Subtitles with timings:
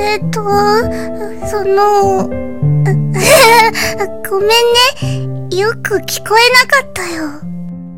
[0.00, 0.40] えっと、
[1.46, 2.28] その、
[4.28, 5.56] ごめんね。
[5.56, 7.30] よく聞こえなかったよ。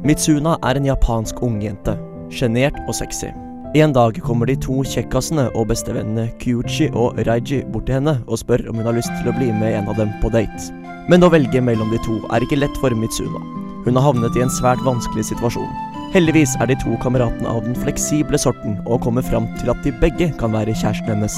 [0.05, 1.97] Mitsuna er en japansk ungjente.
[2.31, 3.33] Sjenert og sexy.
[3.75, 8.39] En dag kommer de to kjekkasene og bestevennene Kyuchi og Raiji bort til henne og
[8.39, 10.71] spør om hun har lyst til å bli med en av dem på date.
[11.09, 13.43] Men å velge mellom de to er ikke lett for Mitsuna.
[13.85, 15.69] Hun har havnet i en svært vanskelig situasjon.
[16.15, 19.93] Heldigvis er de to kameratene av den fleksible sorten og kommer fram til at de
[20.01, 21.37] begge kan være kjæresten hennes.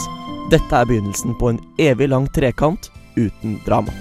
[0.51, 3.93] Dette er begynnelsen på en evig lang trekant uten drama.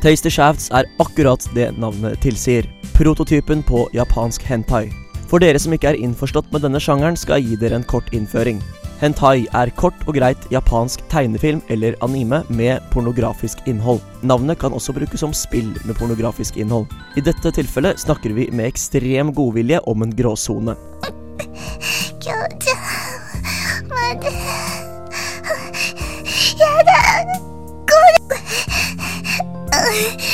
[0.00, 2.68] Tasty Shafts er akkurat det navnet tilsier.
[2.96, 4.90] Prototypen på japansk hentai.
[5.32, 8.12] For dere som ikke er innforstått med denne sjangeren, skal jeg gi dere en kort
[8.12, 8.60] innføring.
[9.00, 14.02] Hentai er kort og greit japansk tegnefilm eller anime med pornografisk innhold.
[14.20, 16.84] Navnet kan også brukes som spill med pornografisk innhold.
[17.16, 20.76] I dette tilfellet snakker vi med ekstrem godvilje om en gråsone.
[29.80, 30.29] き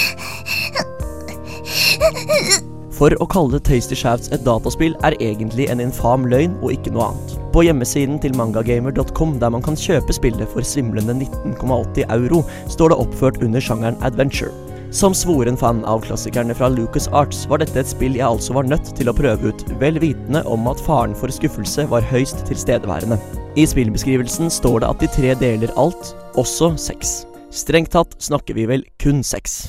[2.97, 7.11] For å kalle Tasty Shafts et dataspill er egentlig en infam løgn og ikke noe
[7.11, 7.35] annet.
[7.53, 12.41] På hjemmesiden til mangagamer.com, der man kan kjøpe spillet for svimlende 19,80 euro,
[12.73, 14.55] står det oppført under sjangeren adventure.
[14.97, 18.69] Som svoren fan av klassikerne fra Lucas Arts var dette et spill jeg altså var
[18.71, 23.19] nødt til å prøve ut, vel vitende om at faren for skuffelse var høyst tilstedeværende.
[23.61, 27.19] I spillbeskrivelsen står det at de tre deler alt, også sex.
[27.53, 29.67] Strengt tatt snakker vi vel kun sex.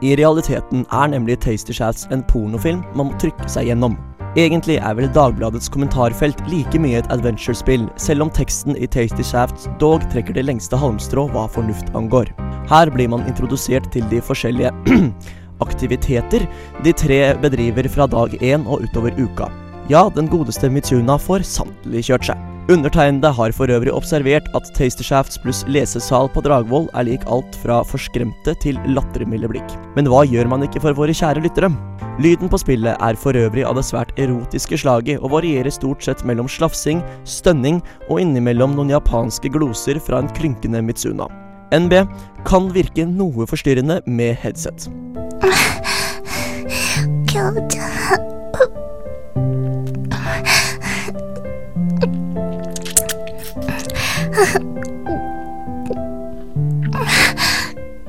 [0.00, 3.98] I realiteten er nemlig Tasty Shafts en pornofilm man må trykke seg gjennom.
[4.38, 9.68] Egentlig er vel Dagbladets kommentarfelt like mye et adventure-spill, selv om teksten i Tasty Shafts
[9.82, 12.30] dog trekker det lengste halmstrå hva fornuft angår.
[12.70, 14.72] Her blir man introdusert til de forskjellige
[15.66, 16.46] aktiviteter
[16.84, 19.50] de tre bedriver fra dag én og utover uka.
[19.88, 22.46] Ja, den godeste Mitsuna får sannelig kjørt seg.
[22.70, 27.80] Undertegnede har for øvrig observert at Tastershafts pluss lesesal på Dragvoll er lik alt fra
[27.82, 29.74] forskremte til lattermilde blikk.
[29.96, 31.72] Men hva gjør man ikke for våre kjære lyttere?
[32.22, 36.22] Lyden på spillet er for øvrig av det svært erotiske slaget og varierer stort sett
[36.28, 41.26] mellom slafsing, stønning og innimellom noen japanske gloser fra en klynkende Mitsuna.
[41.74, 42.04] NB
[42.46, 44.90] kan virke noe forstyrrende med headset.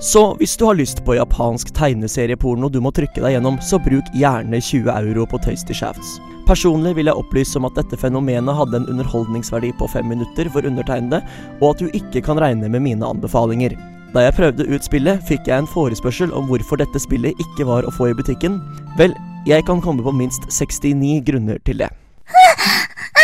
[0.01, 4.07] Så hvis du har lyst på japansk tegneserieporno du må trykke deg gjennom, så bruk
[4.17, 6.17] gjerne 20 euro på Tasty Shafts.
[6.47, 10.65] Personlig vil jeg opplyse om at dette fenomenet hadde en underholdningsverdi på fem minutter for
[10.65, 11.21] undertegnede,
[11.61, 13.77] og at du ikke kan regne med mine anbefalinger.
[14.11, 17.85] Da jeg prøvde ut spillet, fikk jeg en forespørsel om hvorfor dette spillet ikke var
[17.85, 18.57] å få i butikken.
[18.97, 19.13] Vel,
[19.47, 21.93] jeg kan komme på minst 69 grunner til det.